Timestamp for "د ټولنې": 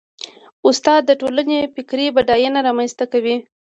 1.05-1.59